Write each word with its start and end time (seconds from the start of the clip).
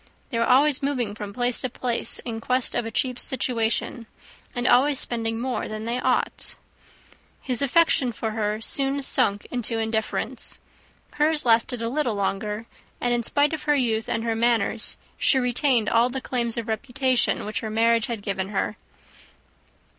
They 0.31 0.39
were 0.39 0.49
always 0.49 0.81
moving 0.81 1.13
from 1.13 1.31
place 1.31 1.59
to 1.61 1.69
place 1.69 2.17
in 2.25 2.41
quest 2.41 2.73
of 2.73 2.87
a 2.87 2.89
cheap 2.89 3.19
situation, 3.19 4.07
and 4.55 4.65
always 4.65 4.97
spending 4.97 5.39
more 5.39 5.67
than 5.67 5.85
they 5.85 5.99
ought. 5.99 6.55
His 7.39 7.61
affection 7.61 8.11
for 8.11 8.31
her 8.31 8.59
soon 8.61 9.03
sunk 9.03 9.45
into 9.51 9.77
indifference: 9.77 10.57
hers 11.17 11.45
lasted 11.45 11.83
a 11.83 11.87
little 11.87 12.15
longer; 12.15 12.65
and, 12.99 13.13
in 13.13 13.21
spite 13.21 13.53
of 13.53 13.65
her 13.65 13.75
youth 13.75 14.09
and 14.09 14.23
her 14.23 14.35
manners, 14.35 14.97
she 15.19 15.37
retained 15.37 15.87
all 15.87 16.09
the 16.09 16.19
claims 16.19 16.55
to 16.55 16.63
reputation 16.63 17.45
which 17.45 17.59
her 17.59 17.69
marriage 17.69 18.07
had 18.07 18.23
given 18.23 18.49
her. 18.49 18.77